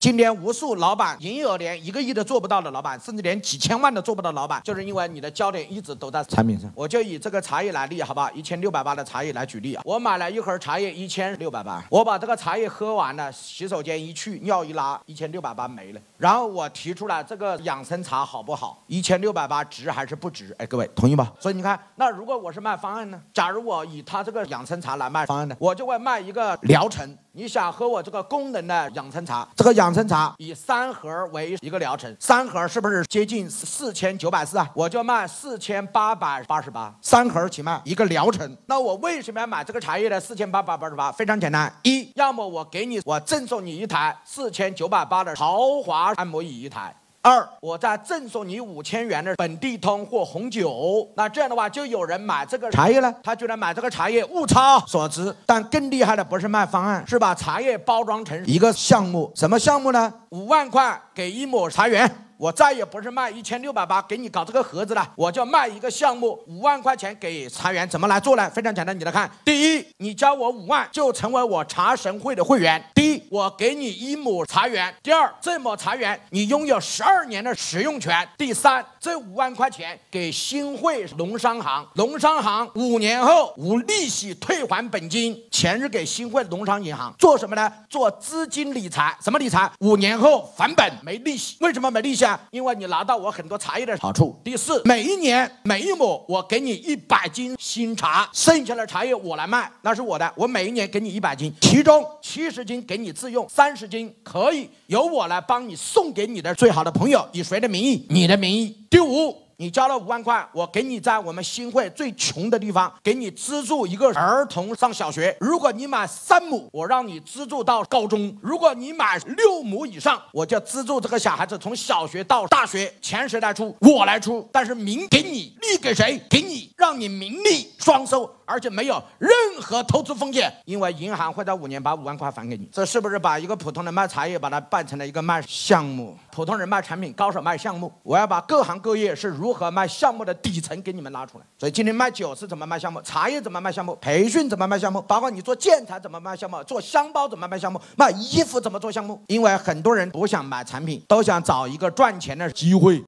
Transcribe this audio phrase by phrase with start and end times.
[0.00, 6.70] 今天无数老板营业额连一个亿都做不到的老板，甚至连几千万都做不到的老板，就是因为你的焦点一直都在产品上。
[6.72, 9.82] 我就以这个茶叶来例，好吧，一千六百八的茶叶来举例啊。
[9.84, 16.00] 我买了一盒茶叶，一千六百八，我把这个茶叶喝完了，洗手间一去，尿一拉，一千六百八没了。
[16.16, 18.80] 然后我提出来这个养生茶好不好？
[18.86, 20.54] 一千六百八值还是不值？
[20.58, 21.32] 哎，各位同意吧？
[21.40, 23.20] 所以你看，那如果我是卖方案呢？
[23.34, 27.18] 假如我以他这个养生茶来卖方案呢，我就会卖一个疗程。
[27.32, 29.46] 你想喝我这个功能的养生茶？
[29.54, 34.68] 这个养生茶以三盒为一个疗程，三盒是不是接近四千九百四啊？
[34.74, 38.56] 我就卖四千八百八十八，三盒起卖一个疗程。
[38.66, 41.12] 那我为什么要买这个茶叶呢四千八百八十八？
[41.12, 46.94] 非常简单，一要么我给你，我赠送你一台四千九百八的豪华按摩椅一台。
[47.28, 55.34] 二，我再赠送你五千元的本地通或红酒，那这样的话就有人买这个茶叶了，他居然买这个茶叶物超所值。
[55.44, 59.30] 但更厉害的不是卖方案，是把茶叶包装成一个项目。
[59.34, 60.10] 什么项目呢？
[60.30, 62.27] 五万块给一亩茶园。
[62.38, 68.48] 我再也不是卖一千六百八给你搞这个盒子了，我就卖一个项目五万块钱给茶园，怎么来做呢？
[68.50, 69.28] 非常简单，你来看。
[69.44, 72.80] 第一，你交我五万就成为我茶神会的会员。
[72.94, 74.94] 第一，我给你一亩茶园。
[75.02, 78.28] 第二，这亩茶园你拥有十二年的使用权。
[78.38, 87.72] 第三，这五万块钱给新会农商行，农商行五年后无利息退还本金，钱是给新会农商银行做什么呢？
[87.90, 89.18] 做资金理财。
[89.20, 89.68] 什么理财？
[89.80, 91.56] 五年后返本没利息。
[91.58, 92.27] 为什么没利息？
[92.50, 94.40] 因为你拿到我很多茶叶的好处。
[94.42, 100.32] 第四，每一年每一亩我给你一百斤新茶，剩下的茶叶我来卖，那是我的。
[100.34, 108.06] 我每一年给你一百斤，其中七十斤给你自用，三十斤可以由我来帮你送给你的最好的朋友，以谁的名义？
[108.08, 108.76] 你的名义。
[108.90, 109.47] 第五。
[109.60, 115.36] 你交了五万块，我给你在我们新会最穷的地方，给你资助一个儿童上小学。
[115.40, 122.94] 如果你买三亩，我让你资助到高中；如果你买六亩以上，我就资助这个小孩子从小学到大学。
[123.02, 123.76] 钱谁来出？
[123.80, 124.48] 我来出。
[124.52, 126.22] 但是名给你，利给谁？
[126.30, 128.32] 给你，让你名利双收。
[128.50, 129.30] 而且没有任
[129.60, 132.66] 何投资风险，因为银行会在五年把五万块还给你。
[132.72, 136.16] 这是不是把一个普通人卖茶叶，把它办成了一个卖项目？
[136.30, 137.92] 普通人卖产品，高手卖项目。
[138.02, 141.44] 我要把各行各业是如如何卖项目的底层给你们拉出来。
[141.56, 149.18] 所以今天卖酒是怎么卖项目，茶叶怎么卖项目，培训怎么卖项目，包括你做建材怎么卖项目，做箱包怎么卖项目，卖衣服怎么做项目。
[149.28, 153.02] 因为很多人不想买产品，都想找一个赚钱的机会。